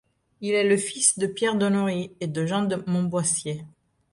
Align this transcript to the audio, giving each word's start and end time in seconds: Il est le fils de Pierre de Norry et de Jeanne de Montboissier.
Il 0.41 0.55
est 0.55 0.67
le 0.67 0.77
fils 0.77 1.19
de 1.19 1.27
Pierre 1.27 1.53
de 1.55 1.69
Norry 1.69 2.11
et 2.21 2.25
de 2.25 2.43
Jeanne 2.47 2.67
de 2.67 2.83
Montboissier. 2.87 3.63